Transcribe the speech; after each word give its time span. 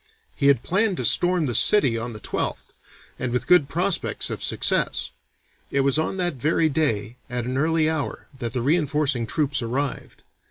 He 0.35 0.47
had 0.47 0.63
planned 0.63 0.97
to 0.97 1.05
storm 1.05 1.45
the 1.45 1.53
city 1.53 1.95
on 1.95 2.13
the 2.13 2.19
12th, 2.19 2.73
and 3.19 3.31
with 3.31 3.45
good 3.45 3.69
prospects 3.69 4.31
of 4.31 4.41
success; 4.43 5.11
it 5.69 5.81
was 5.81 5.99
on 5.99 6.17
that 6.17 6.33
very 6.33 6.69
day 6.69 7.17
at 7.29 7.45
an 7.45 7.55
early 7.55 7.87
hour, 7.87 8.25
that 8.39 8.53
the 8.53 8.63
reinforcing 8.63 9.27
troops 9.27 9.61
arrived. 9.61 10.23